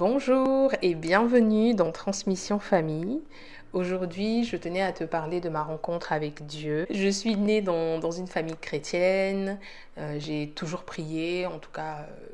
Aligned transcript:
Bonjour 0.00 0.72
et 0.80 0.94
bienvenue 0.94 1.74
dans 1.74 1.92
Transmission 1.92 2.58
Famille. 2.58 3.20
Aujourd'hui, 3.74 4.44
je 4.44 4.56
tenais 4.56 4.80
à 4.80 4.92
te 4.92 5.04
parler 5.04 5.42
de 5.42 5.50
ma 5.50 5.62
rencontre 5.62 6.14
avec 6.14 6.46
Dieu. 6.46 6.86
Je 6.88 7.10
suis 7.10 7.36
née 7.36 7.60
dans, 7.60 8.10
une 8.10 8.26
famille 8.26 8.56
chrétienne, 8.56 9.58
euh, 9.98 10.16
j'ai 10.18 10.52
toujours 10.56 10.84
prié, 10.84 11.44
en 11.44 11.58
tout 11.58 11.70
cas 11.70 11.98
euh, 12.08 12.26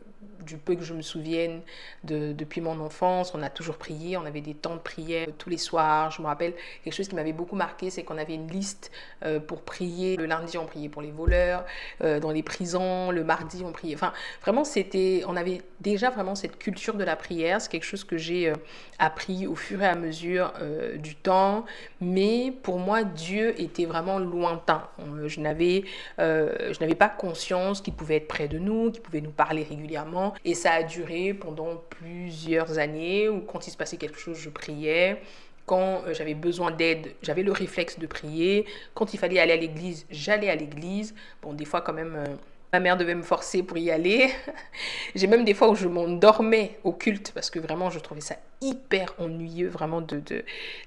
du 0.44 0.56
peu 0.56 0.74
que 0.74 0.84
je 0.84 0.94
me 0.94 1.02
souvienne 1.02 1.62
de, 2.04 2.32
depuis 2.32 2.60
mon 2.60 2.78
enfance, 2.80 3.32
on 3.34 3.42
a 3.42 3.50
toujours 3.50 3.76
prié, 3.76 4.16
on 4.16 4.24
avait 4.24 4.40
des 4.40 4.54
temps 4.54 4.74
de 4.74 4.80
prière 4.80 5.28
tous 5.38 5.50
les 5.50 5.58
soirs. 5.58 6.10
Je 6.10 6.22
me 6.22 6.26
rappelle 6.26 6.54
quelque 6.84 6.94
chose 6.94 7.08
qui 7.08 7.14
m'avait 7.14 7.32
beaucoup 7.32 7.56
marqué, 7.56 7.90
c'est 7.90 8.02
qu'on 8.02 8.18
avait 8.18 8.34
une 8.34 8.48
liste 8.48 8.90
euh, 9.24 9.40
pour 9.40 9.62
prier. 9.62 10.16
Le 10.16 10.26
lundi, 10.26 10.58
on 10.58 10.66
priait 10.66 10.88
pour 10.88 11.02
les 11.02 11.10
voleurs, 11.10 11.64
euh, 12.02 12.20
dans 12.20 12.30
les 12.30 12.42
prisons, 12.42 13.10
le 13.10 13.24
mardi, 13.24 13.62
on 13.64 13.72
priait. 13.72 13.94
Enfin, 13.94 14.12
vraiment, 14.42 14.64
c'était, 14.64 15.22
on 15.26 15.36
avait 15.36 15.62
déjà 15.80 16.10
vraiment 16.10 16.34
cette 16.34 16.58
culture 16.58 16.94
de 16.94 17.04
la 17.04 17.16
prière. 17.16 17.60
C'est 17.60 17.70
quelque 17.70 17.84
chose 17.84 18.04
que 18.04 18.16
j'ai 18.16 18.48
euh, 18.48 18.54
appris 18.98 19.46
au 19.46 19.54
fur 19.54 19.82
et 19.82 19.86
à 19.86 19.94
mesure 19.94 20.52
du 20.96 21.14
temps. 21.16 21.64
Mais 22.00 22.52
pour 22.62 22.78
moi, 22.78 23.04
Dieu 23.04 23.60
était 23.60 23.84
vraiment 23.84 24.18
lointain. 24.18 24.88
Je 25.26 25.40
n'avais, 25.40 25.84
je 26.18 26.80
n'avais 26.80 26.94
pas 26.94 27.08
conscience 27.08 27.80
qu'il 27.82 27.92
pouvait 27.94 28.16
être 28.16 28.28
près 28.28 28.48
de 28.48 28.58
nous, 28.58 28.90
qu'il 28.90 29.02
pouvait 29.02 29.20
nous 29.20 29.30
parler 29.30 29.64
régulièrement. 29.64 30.25
Et 30.44 30.54
ça 30.54 30.72
a 30.72 30.82
duré 30.82 31.34
pendant 31.34 31.76
plusieurs 31.90 32.78
années 32.78 33.28
où 33.28 33.40
quand 33.40 33.66
il 33.66 33.70
se 33.70 33.76
passait 33.76 33.96
quelque 33.96 34.18
chose, 34.18 34.38
je 34.38 34.50
priais. 34.50 35.20
Quand 35.66 36.02
euh, 36.06 36.14
j'avais 36.14 36.34
besoin 36.34 36.70
d'aide, 36.70 37.14
j'avais 37.22 37.42
le 37.42 37.52
réflexe 37.52 37.98
de 37.98 38.06
prier. 38.06 38.66
Quand 38.94 39.14
il 39.14 39.18
fallait 39.18 39.40
aller 39.40 39.52
à 39.52 39.56
l'église, 39.56 40.06
j'allais 40.10 40.48
à 40.48 40.54
l'église. 40.54 41.14
Bon, 41.42 41.52
des 41.52 41.64
fois 41.64 41.80
quand 41.80 41.92
même, 41.92 42.14
euh, 42.16 42.34
ma 42.72 42.80
mère 42.80 42.96
devait 42.96 43.14
me 43.14 43.22
forcer 43.22 43.62
pour 43.62 43.78
y 43.78 43.90
aller. 43.90 44.30
J'ai 45.14 45.26
même 45.26 45.44
des 45.44 45.54
fois 45.54 45.68
où 45.68 45.74
je 45.74 45.88
m'endormais 45.88 46.78
au 46.84 46.92
culte 46.92 47.32
parce 47.32 47.50
que 47.50 47.58
vraiment 47.58 47.90
je 47.90 47.98
trouvais 47.98 48.20
ça 48.20 48.36
hyper 48.60 49.14
ennuyeux 49.18 49.68
vraiment 49.68 50.00
de 50.00 50.22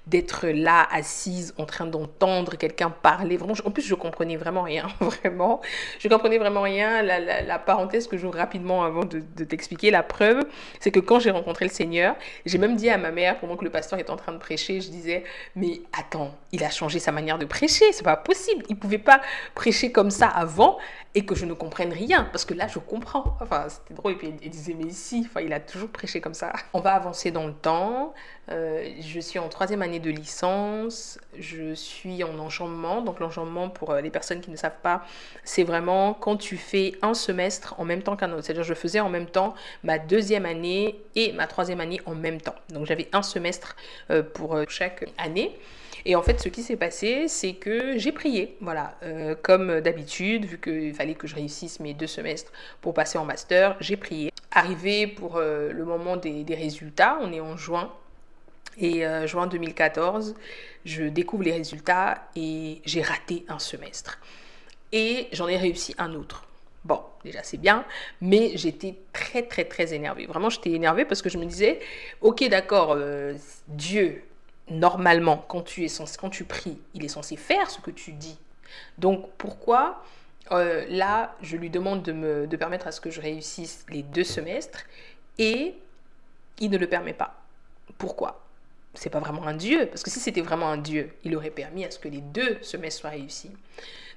d'être 0.06 0.48
là 0.48 0.88
assise 0.90 1.54
en 1.56 1.66
train 1.66 1.86
d'entendre 1.86 2.56
quelqu'un 2.56 2.90
parler. 2.90 3.36
Vraiment, 3.36 3.54
en 3.64 3.70
plus 3.70 3.82
je 3.82 3.94
comprenais 3.94 4.36
vraiment 4.36 4.62
rien, 4.62 4.88
vraiment. 5.00 5.60
Je 5.98 6.08
comprenais 6.08 6.38
vraiment 6.38 6.62
rien. 6.62 7.02
La, 7.02 7.20
la, 7.20 7.58
parenthèse 7.58 8.08
que 8.08 8.16
j'ouvre 8.16 8.36
rapidement 8.36 8.84
avant 8.84 9.04
de, 9.04 9.20
t'expliquer 9.44 9.90
la 9.90 10.02
preuve, 10.02 10.44
c'est 10.80 10.90
que 10.90 11.00
quand 11.00 11.20
j'ai 11.20 11.30
rencontré 11.30 11.64
le 11.64 11.70
Seigneur, 11.70 12.16
j'ai 12.46 12.58
même 12.58 12.76
dit 12.76 12.90
à 12.90 12.98
ma 12.98 13.10
mère 13.10 13.38
pendant 13.38 13.56
que 13.56 13.64
le 13.64 13.70
pasteur 13.70 13.98
était 13.98 14.10
en 14.10 14.16
train 14.16 14.32
de 14.32 14.38
prêcher, 14.38 14.80
je 14.80 14.90
disais 14.90 15.24
mais 15.54 15.82
attends, 15.98 16.34
il 16.52 16.64
a 16.64 16.70
changé 16.70 16.98
sa 16.98 17.12
manière 17.12 17.38
de 17.38 17.44
prêcher, 17.44 17.84
c'est 17.92 18.02
pas 18.02 18.16
possible. 18.16 18.64
Il 18.68 18.76
pouvait 18.76 18.98
pas 18.98 19.20
prêcher 19.54 19.92
comme 19.92 20.10
ça 20.10 20.26
avant 20.26 20.78
et 21.14 21.24
que 21.24 21.34
je 21.34 21.44
ne 21.44 21.54
comprenne 21.54 21.92
rien 21.92 22.28
parce 22.32 22.44
que 22.44 22.54
là 22.54 22.66
je 22.66 22.78
comprends. 22.78 23.36
Enfin, 23.40 23.66
c'était 23.68 23.94
drôle 23.94 24.12
et 24.12 24.16
puis 24.16 24.34
il 24.42 24.50
disait 24.50 24.74
mais 24.74 24.90
si, 24.90 25.26
enfin 25.28 25.40
il 25.40 25.52
a 25.52 25.60
toujours 25.60 25.90
prêché 25.90 26.20
comme 26.20 26.34
ça. 26.34 26.52
On 26.72 26.80
va 26.80 26.94
avancer 26.94 27.30
dans 27.30 27.46
le 27.46 27.52
Euh, 28.50 28.88
je 29.00 29.20
suis 29.20 29.38
en 29.38 29.48
troisième 29.48 29.82
année 29.82 30.00
de 30.00 30.10
licence. 30.10 31.18
Je 31.38 31.74
suis 31.74 32.24
en 32.24 32.38
enjambement. 32.38 33.02
Donc 33.02 33.20
l'enjambement, 33.20 33.68
pour 33.68 33.90
euh, 33.90 34.00
les 34.00 34.10
personnes 34.10 34.40
qui 34.40 34.50
ne 34.50 34.56
savent 34.56 34.80
pas, 34.82 35.04
c'est 35.44 35.62
vraiment 35.62 36.14
quand 36.14 36.36
tu 36.36 36.56
fais 36.56 36.94
un 37.02 37.14
semestre 37.14 37.74
en 37.78 37.84
même 37.84 38.02
temps 38.02 38.16
qu'un 38.16 38.32
autre. 38.32 38.44
C'est-à-dire 38.44 38.64
je 38.64 38.74
faisais 38.74 39.00
en 39.00 39.08
même 39.08 39.26
temps 39.26 39.54
ma 39.84 39.98
deuxième 39.98 40.46
année 40.46 41.00
et 41.14 41.32
ma 41.32 41.46
troisième 41.46 41.80
année 41.80 42.00
en 42.06 42.14
même 42.14 42.40
temps. 42.40 42.56
Donc 42.70 42.86
j'avais 42.86 43.08
un 43.12 43.22
semestre 43.22 43.76
euh, 44.10 44.22
pour 44.22 44.58
chaque 44.68 45.08
année. 45.18 45.56
Et 46.06 46.16
en 46.16 46.22
fait, 46.22 46.40
ce 46.40 46.48
qui 46.48 46.62
s'est 46.62 46.76
passé, 46.76 47.28
c'est 47.28 47.52
que 47.52 47.98
j'ai 47.98 48.10
prié, 48.10 48.56
voilà, 48.62 48.94
comme 49.42 49.82
d'habitude, 49.82 50.46
vu 50.46 50.58
qu'il 50.58 50.94
fallait 50.94 51.12
que 51.14 51.26
je 51.26 51.34
réussisse 51.34 51.78
mes 51.78 51.92
deux 51.92 52.06
semestres 52.06 52.52
pour 52.80 52.94
passer 52.94 53.18
en 53.18 53.26
master, 53.26 53.76
j'ai 53.80 53.98
prié. 53.98 54.29
Arrivé 54.52 55.06
pour 55.06 55.38
le 55.38 55.84
moment 55.84 56.16
des, 56.16 56.44
des 56.44 56.54
résultats, 56.54 57.18
on 57.20 57.32
est 57.32 57.40
en 57.40 57.56
juin 57.56 57.92
et 58.78 59.06
euh, 59.06 59.26
juin 59.26 59.46
2014, 59.46 60.34
je 60.84 61.04
découvre 61.04 61.42
les 61.42 61.52
résultats 61.52 62.28
et 62.36 62.80
j'ai 62.84 63.02
raté 63.02 63.44
un 63.48 63.58
semestre. 63.58 64.18
Et 64.92 65.28
j'en 65.32 65.48
ai 65.48 65.56
réussi 65.56 65.94
un 65.98 66.14
autre. 66.14 66.46
Bon, 66.84 67.02
déjà 67.24 67.42
c'est 67.42 67.58
bien, 67.58 67.84
mais 68.20 68.52
j'étais 68.56 68.96
très 69.12 69.42
très 69.42 69.64
très 69.64 69.92
énervée. 69.92 70.26
Vraiment, 70.26 70.48
j'étais 70.48 70.70
énervée 70.70 71.04
parce 71.04 71.20
que 71.20 71.28
je 71.28 71.36
me 71.36 71.44
disais, 71.44 71.80
ok 72.22 72.48
d'accord, 72.48 72.94
euh, 72.96 73.34
Dieu, 73.68 74.22
normalement, 74.70 75.44
quand 75.48 75.62
tu, 75.62 75.84
es 75.84 75.88
censé, 75.88 76.16
quand 76.18 76.30
tu 76.30 76.44
pries, 76.44 76.78
il 76.94 77.04
est 77.04 77.08
censé 77.08 77.36
faire 77.36 77.70
ce 77.70 77.80
que 77.80 77.90
tu 77.90 78.12
dis. 78.12 78.38
Donc 78.98 79.28
pourquoi 79.36 80.02
euh, 80.52 80.84
là, 80.88 81.36
je 81.42 81.56
lui 81.56 81.70
demande 81.70 82.02
de 82.02 82.12
me 82.12 82.46
permettre 82.46 82.86
à 82.86 82.92
ce 82.92 83.00
que 83.00 83.10
je 83.10 83.20
réussisse 83.20 83.86
les 83.90 84.02
deux 84.02 84.24
semestres 84.24 84.84
et 85.38 85.74
il 86.58 86.70
ne 86.70 86.78
le 86.78 86.86
permet 86.86 87.14
pas. 87.14 87.34
Pourquoi? 87.98 88.44
C'est 88.94 89.10
pas 89.10 89.20
vraiment 89.20 89.46
un 89.46 89.54
Dieu, 89.54 89.86
parce 89.86 90.02
que 90.02 90.10
si 90.10 90.18
c'était 90.18 90.40
vraiment 90.40 90.68
un 90.68 90.76
Dieu, 90.76 91.12
il 91.24 91.36
aurait 91.36 91.50
permis 91.50 91.84
à 91.84 91.90
ce 91.90 91.98
que 91.98 92.08
les 92.08 92.20
deux 92.20 92.58
semestres 92.62 93.02
soient 93.02 93.10
réussis. 93.10 93.50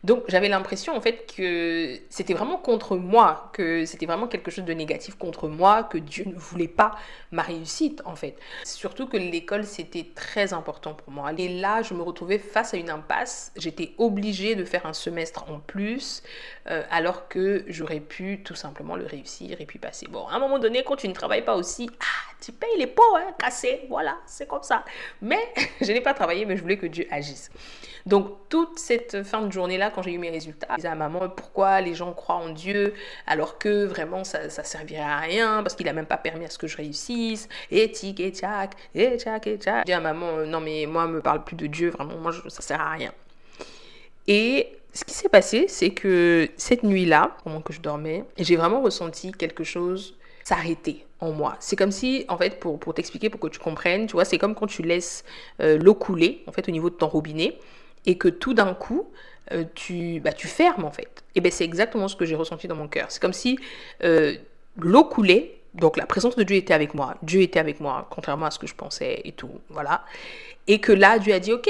Donc 0.04 0.26
j'avais 0.28 0.50
l'impression 0.50 0.96
en 0.96 1.00
fait 1.00 1.32
que 1.34 1.98
c'était 2.10 2.34
vraiment 2.34 2.58
contre 2.58 2.98
moi, 2.98 3.50
que 3.54 3.86
c'était 3.86 4.06
vraiment 4.06 4.28
quelque 4.28 4.52
chose 4.52 4.66
de 4.66 4.74
négatif 4.74 5.16
contre 5.16 5.48
moi, 5.48 5.84
que 5.84 5.98
Dieu 5.98 6.26
ne 6.26 6.36
voulait 6.36 6.68
pas 6.68 6.96
ma 7.32 7.42
réussite 7.42 8.02
en 8.04 8.16
fait. 8.16 8.36
Surtout 8.66 9.08
que 9.08 9.16
l'école 9.16 9.64
c'était 9.64 10.08
très 10.14 10.52
important 10.52 10.94
pour 10.94 11.12
moi. 11.12 11.32
Et 11.38 11.48
là 11.48 11.82
je 11.84 11.94
me 11.94 12.02
retrouvais 12.02 12.38
face 12.38 12.74
à 12.74 12.78
une 12.78 12.90
impasse, 12.90 13.54
j'étais 13.56 13.94
obligée 13.98 14.56
de 14.56 14.66
faire 14.66 14.86
un 14.86 14.94
semestre 14.94 15.46
en 15.50 15.60
plus, 15.60 16.22
euh, 16.70 16.84
alors 16.92 17.30
que 17.30 17.64
j'aurais 17.68 18.02
pu 18.02 18.44
tout 18.44 18.56
simplement 18.56 18.98
le 18.98 19.06
réussir 19.06 19.62
et 19.62 19.66
puis 19.66 19.80
passer. 19.80 20.08
Bon, 20.10 20.28
à 20.28 20.36
un 20.36 20.40
moment 20.40 20.60
donné 20.60 20.84
quand 20.84 20.98
tu 20.98 21.08
ne 21.08 21.14
travailles 21.14 21.46
pas 21.46 21.56
aussi, 21.56 21.90
ah, 22.02 22.33
tu 22.44 22.52
payes 22.52 22.78
les 22.78 22.88
pots, 22.88 23.16
hein, 23.16 23.34
cassés, 23.38 23.82
voilà, 23.90 24.18
c'est 24.26 24.48
comme 24.48 24.64
ça. 24.64 24.84
Mais 25.22 25.54
je 25.82 25.92
n'ai 25.92 26.02
pas 26.02 26.14
travaillé, 26.14 26.46
mais 26.46 26.58
je 26.58 26.62
voulais 26.62 26.78
que 26.78 26.88
Dieu 26.88 27.08
agisse. 27.10 27.50
Donc 28.06 28.50
toute 28.50 28.80
cette 28.80 29.24
fin 29.24 29.42
de 29.42 29.52
journée-là, 29.52 29.90
quand 29.90 30.02
j'ai 30.02 30.12
eu 30.12 30.18
mes 30.18 30.30
résultats, 30.30 30.68
je 30.72 30.76
disais 30.76 30.88
à 30.90 30.96
maman 30.96 31.30
pourquoi 31.30 31.80
les 31.80 31.94
gens 31.94 32.12
croient 32.12 32.36
en 32.36 32.50
Dieu 32.50 32.94
alors 33.28 33.58
que 33.58 33.86
vraiment 33.86 34.26
ça, 34.26 34.50
ça 34.50 34.66
servirait 34.66 35.02
à 35.02 35.20
rien 35.20 35.64
parce 35.64 35.74
qu'il 35.74 35.88
a 35.88 35.94
même 35.94 36.06
pas 36.06 36.18
permis 36.18 36.44
à 36.44 36.50
ce 36.50 36.58
que 36.58 36.68
je 36.68 36.76
réussisse? 36.76 37.48
Et 37.72 37.90
tic 37.92 38.20
et 38.20 38.32
tchac, 38.32 38.72
et 38.94 39.18
tchac 39.18 39.48
et 39.48 39.58
tchac. 39.58 39.80
Je 39.80 39.86
dis 39.86 39.94
à 39.94 40.02
maman 40.02 40.46
non 40.46 40.60
mais 40.60 40.86
moi 40.86 41.08
me 41.08 41.22
parle 41.22 41.46
plus 41.46 41.56
de 41.56 41.68
Dieu, 41.68 41.92
vraiment 41.92 42.18
moi 42.18 42.34
ça 42.50 42.62
sert 42.62 42.82
à 42.82 42.90
rien. 42.90 43.14
Et 44.28 44.78
ce 44.94 45.06
qui 45.06 45.14
s'est 45.14 45.30
passé, 45.30 45.66
c'est 45.70 45.92
que 45.92 46.50
cette 46.58 46.84
nuit-là, 46.84 47.36
pendant 47.44 47.62
que 47.62 47.74
je 47.74 47.82
dormais, 47.82 48.26
j'ai 48.38 48.58
vraiment 48.58 48.82
ressenti 48.82 49.32
quelque 49.32 49.64
chose 49.64 50.16
s'arrêter 50.44 51.06
en 51.20 51.32
moi. 51.32 51.56
C'est 51.60 51.76
comme 51.76 51.92
si, 51.92 52.26
en 52.28 52.38
fait, 52.38 52.60
pour, 52.60 52.80
pour 52.80 52.94
t'expliquer, 52.94 53.30
pour 53.30 53.40
que 53.40 53.48
tu 53.48 53.60
comprennes, 53.60 54.08
tu 54.08 54.14
vois, 54.14 54.26
c'est 54.26 54.38
comme 54.38 54.56
quand 54.56 54.68
tu 54.68 54.82
laisses 54.82 55.24
euh, 55.62 55.78
l'eau 55.78 55.96
couler, 55.96 56.44
en 56.48 56.52
fait, 56.52 56.68
au 56.68 56.72
niveau 56.72 56.90
de 56.90 56.96
ton 56.96 57.08
robinet 57.08 57.58
et 58.06 58.18
que 58.18 58.28
tout 58.28 58.54
d'un 58.54 58.74
coup, 58.74 59.08
euh, 59.52 59.64
tu, 59.76 60.20
bah, 60.20 60.34
tu 60.34 60.48
fermes 60.48 60.86
en 60.86 60.92
fait. 60.92 61.24
Et 61.36 61.42
bien 61.42 61.52
c'est 61.52 61.66
exactement 61.66 62.08
ce 62.08 62.16
que 62.16 62.26
j'ai 62.26 62.36
ressenti 62.36 62.68
dans 62.68 62.76
mon 62.76 62.88
cœur. 62.88 63.08
C'est 63.10 63.22
comme 63.22 63.34
si 63.34 63.60
euh, 64.04 64.36
l'eau 64.78 65.04
coulait, 65.04 65.60
donc 65.74 65.98
la 65.98 66.06
présence 66.06 66.36
de 66.36 66.44
Dieu 66.44 66.56
était 66.56 66.74
avec 66.74 66.94
moi. 66.94 67.16
Dieu 67.24 67.42
était 67.42 67.60
avec 67.60 67.80
moi, 67.80 68.08
contrairement 68.10 68.46
à 68.46 68.52
ce 68.52 68.60
que 68.60 68.68
je 68.68 68.76
pensais 68.76 69.22
et 69.24 69.32
tout. 69.32 69.52
Voilà. 69.70 70.06
Et 70.68 70.80
que 70.80 70.92
là, 70.92 71.20
Dieu 71.20 71.34
a 71.34 71.40
dit, 71.40 71.52
ok, 71.52 71.70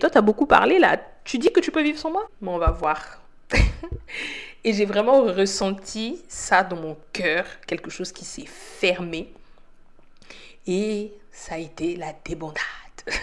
toi, 0.00 0.10
tu 0.10 0.18
as 0.18 0.22
beaucoup 0.22 0.46
parlé 0.46 0.78
là. 0.78 1.00
Tu 1.24 1.38
dis 1.38 1.52
que 1.52 1.60
tu 1.60 1.70
peux 1.70 1.82
vivre 1.82 1.98
sans 1.98 2.10
moi 2.10 2.26
Bon, 2.40 2.54
on 2.54 2.58
va 2.58 2.70
voir. 2.70 3.19
et 4.64 4.72
j'ai 4.72 4.84
vraiment 4.84 5.22
ressenti 5.22 6.20
ça 6.28 6.62
dans 6.62 6.76
mon 6.76 6.96
cœur, 7.12 7.46
quelque 7.66 7.90
chose 7.90 8.12
qui 8.12 8.24
s'est 8.24 8.46
fermé. 8.46 9.32
Et 10.66 11.12
ça 11.32 11.54
a 11.54 11.58
été 11.58 11.96
la 11.96 12.12
débandade. 12.24 12.60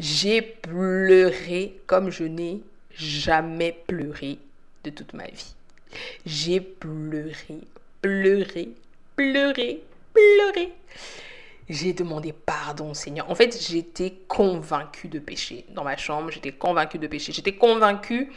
J'ai 0.00 0.42
pleuré 0.42 1.80
comme 1.86 2.10
je 2.10 2.24
n'ai 2.24 2.60
jamais 2.96 3.72
pleuré 3.86 4.38
de 4.82 4.90
toute 4.90 5.12
ma 5.12 5.26
vie. 5.26 5.54
J'ai 6.26 6.60
pleuré, 6.60 7.60
pleuré, 8.00 8.70
pleuré, 9.14 9.82
pleuré. 10.12 10.72
J'ai 11.68 11.92
demandé 11.92 12.32
pardon, 12.32 12.94
Seigneur. 12.94 13.30
En 13.30 13.34
fait, 13.34 13.56
j'étais 13.60 14.12
convaincue 14.26 15.08
de 15.08 15.18
pécher. 15.18 15.64
Dans 15.70 15.84
ma 15.84 15.96
chambre, 15.96 16.30
j'étais 16.30 16.52
convaincue 16.52 16.98
de 16.98 17.06
pécher. 17.06 17.32
J'étais 17.32 17.54
convaincue 17.54 18.32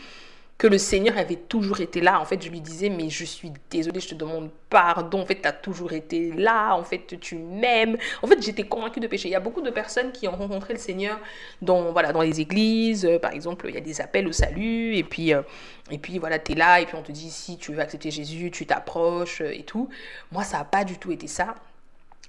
que 0.58 0.68
le 0.68 0.78
Seigneur 0.78 1.18
avait 1.18 1.36
toujours 1.36 1.82
été 1.82 2.00
là. 2.00 2.20
En 2.22 2.26
fait, 2.26 2.42
je 2.42 2.50
lui 2.50 2.62
disais, 2.62 2.90
mais 2.90 3.10
je 3.10 3.26
suis 3.26 3.52
désolée, 3.70 4.00
je 4.00 4.10
te 4.10 4.16
demande 4.16 4.50
pardon. 4.70 5.22
En 5.22 5.26
fait, 5.26 5.42
tu 5.42 5.48
as 5.48 5.52
toujours 5.52 5.92
été 5.92 6.32
là. 6.32 6.76
En 6.76 6.84
fait, 6.84 7.20
tu 7.20 7.36
m'aimes. 7.36 7.98
En 8.22 8.28
fait, 8.28 8.42
j'étais 8.42 8.64
convaincue 8.64 9.02
de 9.02 9.08
pécher. 9.08 9.28
Il 9.28 9.34
y 9.34 9.36
a 9.36 9.42
beaucoup 9.42 9.62
de 9.62 9.70
personnes 9.70 10.14
qui 10.14 10.30
ont 10.30 10.36
rencontré 10.36 10.74
le 10.74 10.80
Seigneur 10.80 11.20
dans, 11.62 11.92
voilà, 11.92 12.14
dans 12.14 12.22
les 12.22 12.40
églises. 12.40 13.06
Euh, 13.06 13.20
par 13.20 13.34
exemple, 13.34 13.66
il 13.68 13.76
y 13.76 13.78
a 13.78 13.82
des 13.82 14.00
appels 14.00 14.28
au 14.28 14.32
salut. 14.32 14.96
Et 14.96 15.04
puis, 15.04 15.34
euh, 15.34 15.42
et 15.92 15.98
puis 15.98 16.20
voilà, 16.20 16.40
tu 16.40 16.54
es 16.54 16.56
là. 16.56 16.80
Et 16.80 16.86
puis, 16.86 16.96
on 16.96 17.04
te 17.04 17.12
dit, 17.12 17.30
si 17.30 17.58
tu 17.58 17.74
veux 17.74 17.82
accepter 17.82 18.10
Jésus, 18.10 18.50
tu 18.50 18.66
t'approches 18.66 19.42
euh, 19.42 19.52
et 19.54 19.64
tout. 19.64 19.90
Moi, 20.32 20.44
ça 20.44 20.60
n'a 20.60 20.64
pas 20.64 20.86
du 20.86 20.98
tout 20.98 21.12
été 21.12 21.28
ça. 21.28 21.56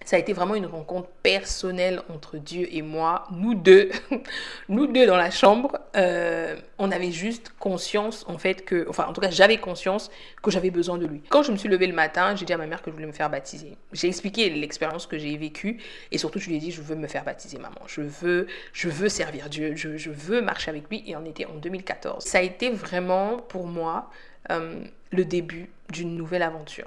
Ça 0.05 0.17
a 0.17 0.19
été 0.19 0.35
vraiment 0.35 0.55
une 0.55 0.67
rencontre 0.67 1.09
personnelle 1.23 2.03
entre 2.11 2.37
Dieu 2.37 2.69
et 2.71 2.83
moi, 2.83 3.27
nous 3.33 3.55
deux, 3.55 3.91
nous 4.69 4.87
deux 4.87 5.07
dans 5.07 5.17
la 5.17 5.31
chambre. 5.31 5.79
Euh, 5.97 6.55
on 6.79 6.91
avait 6.93 7.11
juste 7.11 7.53
conscience, 7.59 8.25
en 8.29 8.37
fait, 8.37 8.65
que, 8.65 8.87
enfin, 8.89 9.07
en 9.07 9.13
tout 9.15 9.23
cas, 9.23 9.31
j'avais 9.31 9.57
conscience 9.57 10.11
que 10.43 10.51
j'avais 10.51 10.71
besoin 10.71 10.99
de 10.99 11.07
lui. 11.07 11.23
Quand 11.31 11.43
je 11.43 11.51
me 11.51 11.57
suis 11.57 11.69
levée 11.69 11.87
le 11.87 11.95
matin, 11.95 12.37
j'ai 12.37 12.45
dit 12.45 12.53
à 12.53 12.59
ma 12.59 12.67
mère 12.67 12.83
que 12.83 12.91
je 12.91 12.95
voulais 12.95 13.07
me 13.07 13.13
faire 13.13 13.31
baptiser. 13.31 13.79
J'ai 13.93 14.09
expliqué 14.09 14.51
l'expérience 14.51 15.07
que 15.07 15.17
j'ai 15.17 15.37
vécue 15.39 15.79
et 16.13 16.19
surtout, 16.19 16.39
je 16.39 16.51
lui 16.51 16.57
ai 16.57 16.59
dit, 16.59 16.71
je 16.71 16.83
veux 16.83 16.95
me 16.95 17.09
faire 17.09 17.25
baptiser, 17.25 17.59
maman. 17.59 17.81
Je 17.87 18.03
veux, 18.03 18.47
je 18.75 18.89
veux 18.89 19.09
servir 19.09 19.49
Dieu, 19.49 19.75
je, 19.77 20.11
veux 20.11 20.43
marcher 20.43 20.71
avec 20.71 20.89
lui. 20.91 21.03
Et 21.07 21.17
on 21.17 21.25
était 21.25 21.47
en 21.47 21.55
2014. 21.55 22.23
Ça 22.23 22.39
a 22.39 22.43
été 22.43 22.71
vraiment 22.71 23.39
pour 23.39 23.67
moi 23.67 24.11
euh, 24.51 24.85
le 25.11 25.25
début 25.25 25.71
d'une 25.91 26.17
nouvelle 26.17 26.43
aventure. 26.43 26.87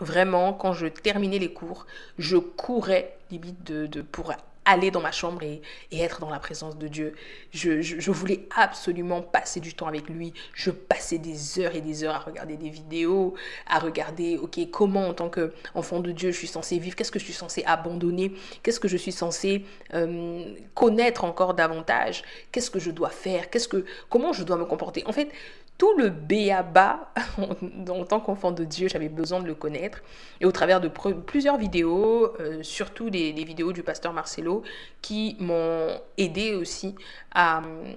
Vraiment, 0.00 0.52
quand 0.52 0.72
je 0.72 0.86
terminais 0.86 1.38
les 1.38 1.52
cours, 1.52 1.86
je 2.18 2.36
courais 2.36 3.16
limite 3.30 3.64
de, 3.64 3.86
de 3.86 4.02
pour 4.02 4.32
aller 4.68 4.90
dans 4.90 5.00
ma 5.00 5.12
chambre 5.12 5.42
et, 5.42 5.62
être 5.92 6.20
dans 6.20 6.30
la 6.30 6.38
présence 6.38 6.76
de 6.76 6.88
Dieu. 6.88 7.14
Je, 7.52 8.10
voulais 8.10 8.46
absolument 8.54 9.22
passer 9.22 9.60
du 9.60 9.74
temps 9.74 9.86
avec 9.86 10.08
lui. 10.08 10.34
Je 10.52 10.70
passais 10.70 11.18
des 11.18 11.58
heures 11.58 11.74
et 11.74 11.80
des 11.80 12.04
heures 12.04 12.14
à 12.14 12.18
regarder 12.18 12.56
des 12.56 12.68
vidéos, 12.68 13.34
à 13.66 13.78
regarder, 13.78 14.36
ok, 14.36 14.70
comment 14.70 15.08
en 15.08 15.14
tant 15.14 15.30
qu'enfant 15.30 16.00
de 16.00 16.12
Dieu 16.12 16.30
je 16.30 16.36
suis 16.36 16.46
censé 16.46 16.78
vivre, 16.78 16.94
qu'est-ce 16.94 17.10
que 17.10 17.18
je 17.18 17.24
suis 17.24 17.32
censé 17.32 17.64
abandonner, 17.64 18.32
qu'est-ce 18.62 18.80
que 18.80 18.88
je 18.88 18.96
suis 18.96 19.12
censé 19.12 19.64
euh, 19.94 20.44
connaître 20.74 21.24
encore 21.24 21.54
davantage, 21.54 22.22
qu'est-ce 22.52 22.70
que 22.70 22.78
je 22.78 22.90
dois 22.90 23.10
faire, 23.10 23.48
qu'est-ce 23.50 23.68
que, 23.68 23.84
comment 24.10 24.32
je 24.32 24.44
dois 24.44 24.58
me 24.58 24.66
comporter? 24.66 25.02
En 25.06 25.12
fait, 25.12 25.30
tout 25.78 25.96
le 25.96 26.10
béaba 26.10 27.12
en 27.88 28.04
tant 28.04 28.20
qu'enfant 28.20 28.50
de 28.50 28.64
Dieu, 28.64 28.88
j'avais 28.88 29.08
besoin 29.08 29.40
de 29.40 29.46
le 29.46 29.54
connaître. 29.54 30.02
Et 30.40 30.44
au 30.44 30.52
travers 30.52 30.80
de 30.80 30.88
plusieurs 30.88 31.56
vidéos, 31.56 32.34
euh, 32.40 32.62
surtout 32.62 33.10
des, 33.10 33.32
vidéos 33.32 33.72
du 33.72 33.84
pasteur 33.84 34.12
Marcelo, 34.12 34.64
qui 35.00 35.36
m'ont 35.38 36.00
aidé 36.18 36.54
aussi 36.54 36.96
à 37.32 37.62
euh, 37.62 37.92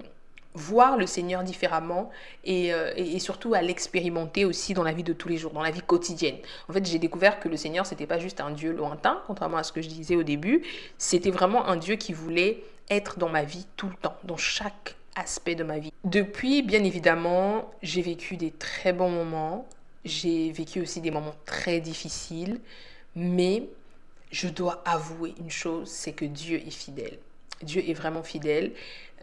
voir 0.54 0.96
le 0.96 1.06
Seigneur 1.06 1.42
différemment 1.42 2.10
euh, 2.48 2.92
et, 2.96 3.16
et, 3.16 3.18
surtout 3.18 3.54
à 3.54 3.62
l'expérimenter 3.62 4.44
aussi 4.44 4.74
dans 4.74 4.84
la 4.84 4.92
vie 4.92 5.02
de 5.02 5.12
tous 5.12 5.28
les 5.28 5.36
jours, 5.36 5.50
dans 5.50 5.62
la 5.62 5.72
vie 5.72 5.82
quotidienne. 5.82 6.36
En 6.68 6.72
fait, 6.72 6.86
j'ai 6.86 7.00
découvert 7.00 7.40
que 7.40 7.48
le 7.48 7.56
Seigneur, 7.56 7.84
c'était 7.84 8.06
pas 8.06 8.20
juste 8.20 8.40
un 8.40 8.52
Dieu 8.52 8.72
lointain, 8.72 9.20
contrairement 9.26 9.56
à 9.56 9.64
ce 9.64 9.72
que 9.72 9.82
je 9.82 9.88
disais 9.88 10.14
au 10.14 10.22
début, 10.22 10.62
c'était 10.98 11.30
vraiment 11.30 11.66
un 11.66 11.76
Dieu 11.76 11.96
qui 11.96 12.12
voulait 12.12 12.62
être 12.90 13.18
dans 13.18 13.28
ma 13.28 13.42
vie 13.42 13.66
tout 13.76 13.88
le 13.88 13.96
temps, 13.96 14.16
dans 14.22 14.36
chaque 14.36 14.94
aspect 15.16 15.54
de 15.54 15.64
ma 15.64 15.78
vie. 15.78 15.92
Depuis, 16.04 16.62
bien 16.62 16.84
évidemment, 16.84 17.70
j'ai 17.82 18.02
vécu 18.02 18.36
des 18.36 18.50
très 18.50 18.92
bons 18.92 19.10
moments, 19.10 19.66
j'ai 20.04 20.50
vécu 20.52 20.80
aussi 20.80 21.00
des 21.00 21.10
moments 21.10 21.34
très 21.44 21.80
difficiles, 21.80 22.60
mais 23.14 23.68
je 24.30 24.48
dois 24.48 24.82
avouer 24.84 25.34
une 25.38 25.50
chose, 25.50 25.88
c'est 25.88 26.12
que 26.12 26.24
Dieu 26.24 26.58
est 26.66 26.70
fidèle. 26.70 27.18
Dieu 27.62 27.88
est 27.88 27.94
vraiment 27.94 28.22
fidèle. 28.22 28.72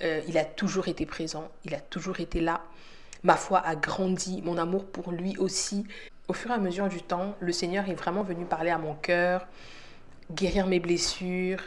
Euh, 0.01 0.21
il 0.27 0.37
a 0.37 0.45
toujours 0.45 0.87
été 0.87 1.05
présent, 1.05 1.49
il 1.65 1.75
a 1.75 1.79
toujours 1.79 2.19
été 2.19 2.39
là. 2.39 2.61
Ma 3.23 3.35
foi 3.35 3.59
a 3.59 3.75
grandi, 3.75 4.41
mon 4.43 4.57
amour 4.57 4.85
pour 4.85 5.11
lui 5.11 5.35
aussi. 5.37 5.85
Au 6.29 6.33
fur 6.33 6.51
et 6.51 6.53
à 6.53 6.57
mesure 6.57 6.87
du 6.87 7.01
temps, 7.01 7.35
le 7.39 7.51
Seigneur 7.51 7.89
est 7.89 7.95
vraiment 7.95 8.23
venu 8.23 8.45
parler 8.45 8.69
à 8.69 8.77
mon 8.77 8.93
cœur, 8.93 9.45
guérir 10.31 10.67
mes 10.67 10.79
blessures, 10.79 11.61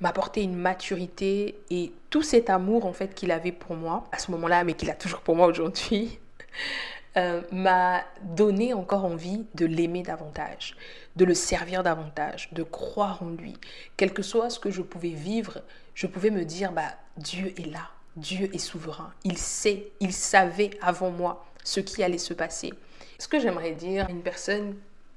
m'apporter 0.00 0.42
une 0.42 0.54
maturité 0.54 1.58
et 1.70 1.92
tout 2.10 2.22
cet 2.22 2.50
amour 2.50 2.86
en 2.86 2.92
fait 2.92 3.14
qu'il 3.14 3.30
avait 3.30 3.52
pour 3.52 3.76
moi 3.76 4.04
à 4.12 4.18
ce 4.18 4.30
moment-là, 4.30 4.64
mais 4.64 4.74
qu'il 4.74 4.90
a 4.90 4.94
toujours 4.94 5.20
pour 5.20 5.36
moi 5.36 5.46
aujourd'hui, 5.46 6.18
euh, 7.16 7.42
m'a 7.50 8.04
donné 8.22 8.74
encore 8.74 9.04
envie 9.04 9.44
de 9.54 9.66
l'aimer 9.66 10.02
davantage, 10.02 10.76
de 11.16 11.24
le 11.24 11.34
servir 11.34 11.82
davantage, 11.82 12.48
de 12.52 12.62
croire 12.62 13.22
en 13.22 13.30
lui. 13.30 13.54
Quel 13.96 14.12
que 14.12 14.22
soit 14.22 14.50
ce 14.50 14.60
que 14.60 14.70
je 14.70 14.82
pouvais 14.82 15.10
vivre, 15.10 15.62
je 15.94 16.06
pouvais 16.06 16.30
me 16.30 16.44
dire, 16.44 16.72
bah, 16.72 16.94
Dieu 17.16 17.52
est 17.58 17.66
là, 17.66 17.90
Dieu 18.16 18.50
est 18.54 18.58
souverain, 18.58 19.12
il 19.24 19.36
sait, 19.36 19.88
il 20.00 20.12
savait 20.12 20.70
avant 20.80 21.10
moi 21.10 21.44
ce 21.64 21.80
qui 21.80 22.02
allait 22.02 22.18
se 22.18 22.34
passer. 22.34 22.72
Ce 23.18 23.26
que 23.26 23.40
j'aimerais 23.40 23.72
dire 23.72 24.06
à 24.06 24.10
une 24.10 24.22
personne 24.22 24.76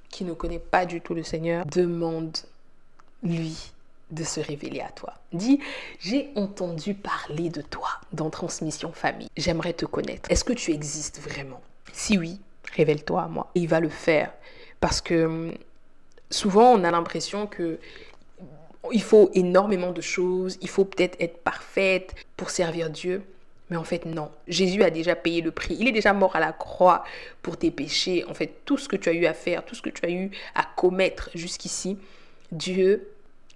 qui 0.10 0.26
ne 0.26 0.34
connaît 0.34 0.60
pas 0.60 0.86
du 0.86 1.02
tout 1.02 1.14
le 1.14 1.24
Seigneur, 1.24 1.66
demande 1.66 2.36
lui 3.24 3.72
de 4.12 4.24
se 4.24 4.40
révéler 4.40 4.82
à 4.82 4.90
toi. 4.90 5.14
Dis, 5.34 5.60
j'ai 6.00 6.30
entendu 6.36 6.94
parler 6.94 7.50
de 7.50 7.62
toi 7.62 7.90
dans 8.14 8.30
Transmission 8.30 8.92
Famille. 8.92 9.30
J'aimerais 9.38 9.74
te 9.74 9.86
connaître. 9.86 10.30
Est-ce 10.30 10.44
que 10.44 10.54
tu 10.54 10.72
existes 10.72 11.22
vraiment? 11.22 11.62
Si 11.94 12.18
oui, 12.18 12.40
révèle-toi 12.76 13.24
à 13.24 13.28
moi. 13.28 13.50
il 13.56 13.68
va 13.68 13.80
le 13.80 13.90
faire. 13.90 14.32
Parce 14.80 15.02
que 15.02 15.26
hum, 15.26 15.54
souvent, 16.30 16.72
on 16.74 16.84
a 16.84 16.92
l'impression 16.92 17.48
que 17.48 17.80
il 18.92 19.02
faut 19.02 19.30
énormément 19.34 19.92
de 19.92 20.02
choses, 20.02 20.58
il 20.62 20.70
faut 20.70 20.86
peut-être 20.86 21.16
être 21.20 21.38
parfaite 21.38 22.16
pour 22.36 22.50
servir 22.50 22.90
Dieu. 22.90 23.24
Mais 23.70 23.78
en 23.78 23.84
fait, 23.84 24.06
non. 24.06 24.32
Jésus 24.48 24.84
a 24.84 24.90
déjà 24.90 25.16
payé 25.16 25.42
le 25.42 25.52
prix. 25.52 25.78
Il 25.80 25.88
est 25.88 25.94
déjà 25.94 26.12
mort 26.12 26.36
à 26.36 26.40
la 26.40 26.52
croix 26.52 27.06
pour 27.42 27.58
tes 27.58 27.72
péchés. 27.72 28.26
En 28.28 28.34
fait, 28.34 28.52
tout 28.66 28.78
ce 28.78 28.90
que 28.90 28.98
tu 28.98 29.08
as 29.08 29.14
eu 29.14 29.26
à 29.26 29.34
faire, 29.34 29.64
tout 29.64 29.76
ce 29.76 29.82
que 29.82 29.90
tu 29.90 30.06
as 30.06 30.10
eu 30.10 30.32
à 30.56 30.64
commettre 30.76 31.30
jusqu'ici, 31.36 31.98
Dieu 32.52 33.08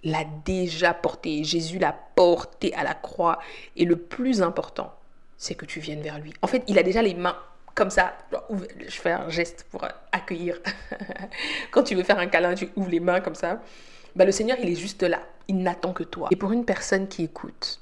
l'a 0.06 0.24
déjà 0.44 0.94
porté. 0.94 1.44
Jésus 1.44 1.78
l'a 1.78 1.92
porté 2.14 2.72
à 2.74 2.84
la 2.84 2.94
croix. 2.94 3.38
Et 3.76 3.84
le 3.84 3.96
plus 3.96 4.40
important, 4.40 4.94
c'est 5.36 5.54
que 5.54 5.66
tu 5.66 5.80
viennes 5.80 6.00
vers 6.00 6.18
lui. 6.18 6.32
En 6.42 6.46
fait, 6.46 6.62
il 6.68 6.78
a 6.78 6.82
déjà 6.82 7.02
les 7.02 7.14
mains 7.14 7.36
comme 7.74 7.90
ça. 7.90 8.16
Je 8.78 8.96
fais 9.00 9.12
un 9.12 9.28
geste 9.28 9.66
pour 9.70 9.86
accueillir. 10.12 10.58
Quand 11.70 11.82
tu 11.82 11.94
veux 11.94 12.04
faire 12.04 12.18
un 12.18 12.28
câlin, 12.28 12.54
tu 12.54 12.68
ouvres 12.76 12.90
les 12.90 13.00
mains 13.00 13.20
comme 13.20 13.34
ça. 13.34 13.60
Bah, 14.14 14.24
le 14.24 14.32
Seigneur, 14.32 14.56
il 14.62 14.70
est 14.70 14.76
juste 14.76 15.02
là. 15.02 15.20
Il 15.48 15.58
n'attend 15.58 15.92
que 15.92 16.04
toi. 16.04 16.28
Et 16.30 16.36
pour 16.36 16.52
une 16.52 16.64
personne 16.64 17.08
qui 17.08 17.24
écoute, 17.24 17.80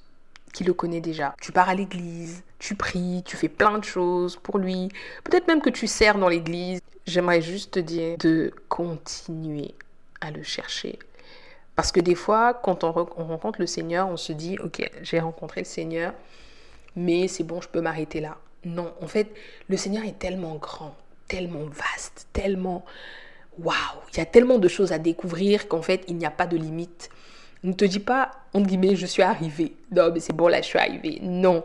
qui 0.52 0.64
le 0.64 0.72
connaît 0.72 1.00
déjà, 1.00 1.34
tu 1.40 1.52
pars 1.52 1.68
à 1.68 1.74
l'église, 1.74 2.42
tu 2.58 2.74
pries, 2.74 3.22
tu 3.24 3.36
fais 3.36 3.48
plein 3.48 3.78
de 3.78 3.84
choses 3.84 4.36
pour 4.36 4.58
lui. 4.58 4.88
Peut-être 5.24 5.46
même 5.46 5.60
que 5.60 5.70
tu 5.70 5.86
sers 5.86 6.18
dans 6.18 6.28
l'église. 6.28 6.80
J'aimerais 7.06 7.42
juste 7.42 7.72
te 7.72 7.80
dire 7.80 8.16
de 8.18 8.52
continuer 8.68 9.74
à 10.20 10.30
le 10.30 10.42
chercher 10.42 10.98
parce 11.76 11.90
que 11.90 12.00
des 12.00 12.14
fois, 12.14 12.54
quand 12.54 12.84
on, 12.84 12.92
rencontre 12.92 13.60
le 13.60 13.66
Seigneur, 13.66 14.08
on 14.08 14.16
se 14.16 14.32
dit, 14.32 14.58
ok, 14.58 14.88
j'ai 15.02 15.20
rencontré 15.20 15.60
le 15.60 15.66
Seigneur, 15.66 16.12
mais 16.96 17.28
c'est 17.28 17.44
bon, 17.44 17.60
je 17.60 17.68
peux 17.68 17.80
m'arrêter 17.80 18.20
là. 18.20 18.36
Non, 18.64 18.94
en 19.00 19.08
fait, 19.08 19.28
le 19.68 19.76
Seigneur 19.76 20.04
est 20.04 20.18
tellement 20.18 20.54
grand, 20.56 20.94
tellement 21.28 21.64
vaste, 21.66 22.28
tellement... 22.32 22.84
Waouh, 23.58 23.74
il 24.12 24.18
y 24.18 24.20
a 24.20 24.26
tellement 24.26 24.58
de 24.58 24.66
choses 24.66 24.90
à 24.90 24.98
découvrir 24.98 25.68
qu'en 25.68 25.82
fait, 25.82 26.02
il 26.08 26.16
n'y 26.16 26.26
a 26.26 26.30
pas 26.30 26.46
de 26.46 26.56
limite. 26.56 27.08
Ne 27.62 27.72
te 27.72 27.84
dis 27.84 28.00
pas, 28.00 28.32
entre 28.52 28.66
guillemets, 28.66 28.96
je 28.96 29.06
suis 29.06 29.22
arrivé. 29.22 29.76
Non, 29.92 30.10
mais 30.12 30.18
c'est 30.18 30.32
bon, 30.32 30.48
là, 30.48 30.60
je 30.60 30.66
suis 30.66 30.78
arrivé. 30.78 31.20
Non, 31.22 31.64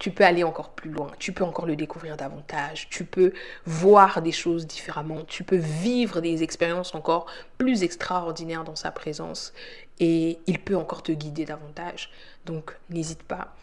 tu 0.00 0.10
peux 0.10 0.24
aller 0.24 0.42
encore 0.42 0.70
plus 0.70 0.90
loin, 0.90 1.08
tu 1.18 1.32
peux 1.32 1.44
encore 1.44 1.66
le 1.66 1.76
découvrir 1.76 2.16
davantage, 2.16 2.88
tu 2.88 3.04
peux 3.04 3.32
voir 3.66 4.22
des 4.22 4.32
choses 4.32 4.66
différemment, 4.66 5.24
tu 5.26 5.44
peux 5.44 5.58
vivre 5.58 6.22
des 6.22 6.42
expériences 6.42 6.94
encore 6.94 7.26
plus 7.58 7.82
extraordinaires 7.82 8.64
dans 8.64 8.76
sa 8.76 8.90
présence 8.90 9.52
et 10.00 10.38
il 10.46 10.58
peut 10.58 10.74
encore 10.74 11.02
te 11.02 11.12
guider 11.12 11.44
davantage. 11.44 12.10
Donc 12.46 12.74
n'hésite 12.88 13.22
pas 13.22 13.54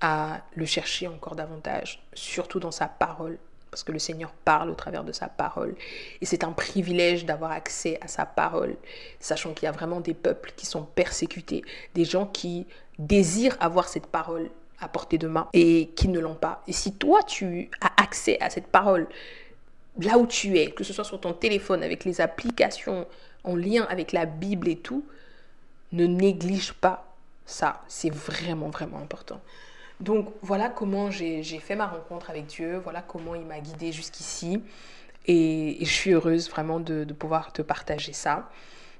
à 0.00 0.40
le 0.56 0.66
chercher 0.66 1.06
encore 1.06 1.36
davantage, 1.36 2.02
surtout 2.12 2.58
dans 2.58 2.72
sa 2.72 2.88
parole, 2.88 3.38
parce 3.70 3.84
que 3.84 3.92
le 3.92 4.00
Seigneur 4.00 4.32
parle 4.44 4.70
au 4.70 4.74
travers 4.74 5.04
de 5.04 5.12
sa 5.12 5.28
parole. 5.28 5.76
Et 6.20 6.26
c'est 6.26 6.42
un 6.42 6.52
privilège 6.52 7.24
d'avoir 7.24 7.52
accès 7.52 7.98
à 8.00 8.08
sa 8.08 8.26
parole, 8.26 8.74
sachant 9.20 9.54
qu'il 9.54 9.66
y 9.66 9.68
a 9.68 9.72
vraiment 9.72 10.00
des 10.00 10.14
peuples 10.14 10.52
qui 10.56 10.66
sont 10.66 10.82
persécutés, 10.82 11.64
des 11.94 12.04
gens 12.04 12.26
qui 12.26 12.66
désirent 12.98 13.56
avoir 13.60 13.88
cette 13.88 14.08
parole 14.08 14.50
à 14.80 14.88
portée 14.88 15.18
de 15.18 15.28
main 15.28 15.48
et 15.52 15.90
qui 15.96 16.08
ne 16.08 16.18
l'ont 16.18 16.34
pas. 16.34 16.62
Et 16.66 16.72
si 16.72 16.94
toi, 16.94 17.22
tu 17.22 17.70
as 17.80 18.02
accès 18.02 18.38
à 18.40 18.50
cette 18.50 18.66
parole 18.66 19.08
là 20.00 20.18
où 20.18 20.26
tu 20.26 20.58
es, 20.58 20.70
que 20.70 20.84
ce 20.84 20.92
soit 20.92 21.04
sur 21.04 21.20
ton 21.20 21.32
téléphone, 21.32 21.82
avec 21.82 22.04
les 22.04 22.20
applications 22.20 23.06
en 23.44 23.56
lien 23.56 23.86
avec 23.88 24.12
la 24.12 24.26
Bible 24.26 24.68
et 24.68 24.76
tout, 24.76 25.04
ne 25.92 26.06
néglige 26.06 26.72
pas 26.72 27.14
ça. 27.46 27.82
C'est 27.88 28.10
vraiment, 28.10 28.70
vraiment 28.70 28.98
important. 28.98 29.40
Donc 30.00 30.32
voilà 30.42 30.68
comment 30.68 31.10
j'ai 31.10 31.42
fait 31.42 31.76
ma 31.76 31.86
rencontre 31.86 32.30
avec 32.30 32.46
Dieu, 32.46 32.78
voilà 32.78 33.02
comment 33.02 33.34
il 33.34 33.44
m'a 33.44 33.60
guidée 33.60 33.92
jusqu'ici. 33.92 34.62
Et, 35.26 35.78
je 35.80 35.90
suis 35.90 36.12
heureuse 36.12 36.50
vraiment 36.50 36.80
de, 36.80 37.04
pouvoir 37.12 37.52
te 37.52 37.62
partager 37.62 38.12
ça. 38.12 38.50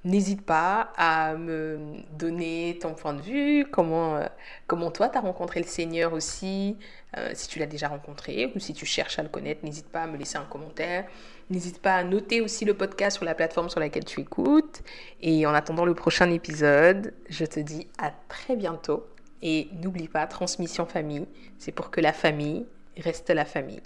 N'hésite 0.04 0.44
pas 0.44 0.92
à 0.98 1.34
me 1.34 1.78
donner 2.18 2.78
ton 2.78 2.92
point 2.92 3.14
de 3.14 3.22
vue, 3.22 3.64
comment, 3.70 4.16
euh, 4.16 4.26
comment 4.66 4.90
toi 4.90 5.08
tu 5.08 5.16
as 5.16 5.22
rencontré 5.22 5.60
le 5.60 5.66
Seigneur 5.66 6.12
aussi, 6.12 6.76
euh, 7.16 7.30
si 7.32 7.48
tu 7.48 7.58
l'as 7.58 7.66
déjà 7.66 7.88
rencontré 7.88 8.52
ou 8.54 8.58
si 8.58 8.74
tu 8.74 8.84
cherches 8.84 9.18
à 9.18 9.22
le 9.22 9.30
connaître, 9.30 9.64
n'hésite 9.64 9.88
pas 9.88 10.02
à 10.02 10.06
me 10.06 10.18
laisser 10.18 10.36
un 10.36 10.44
commentaire. 10.44 11.06
N'hésite 11.48 11.80
pas 11.80 11.94
à 11.94 12.04
noter 12.04 12.42
aussi 12.42 12.66
le 12.66 12.74
podcast 12.74 13.16
sur 13.16 13.24
la 13.24 13.34
plateforme 13.34 13.70
sur 13.70 13.80
laquelle 13.80 14.04
tu 14.04 14.20
écoutes. 14.20 14.82
Et 15.22 15.46
en 15.46 15.54
attendant 15.54 15.86
le 15.86 15.94
prochain 15.94 16.30
épisode, 16.30 17.14
je 17.30 17.46
te 17.46 17.60
dis 17.60 17.88
à 17.96 18.12
très 18.28 18.56
bientôt. 18.56 19.06
Et 19.40 19.68
n'oublie 19.82 20.08
pas, 20.08 20.26
transmission 20.26 20.84
famille, 20.84 21.26
c'est 21.58 21.72
pour 21.72 21.90
que 21.90 22.02
la 22.02 22.12
famille 22.12 22.66
reste 22.98 23.30
la 23.30 23.46
famille. 23.46 23.80